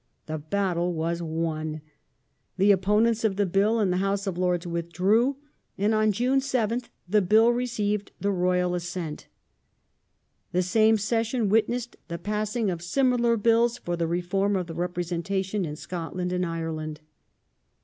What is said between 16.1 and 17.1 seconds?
and Ireland.